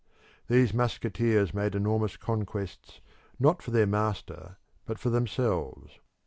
[0.47, 3.01] These musketeers made enormous conquests
[3.39, 5.99] not for their master but for themselves.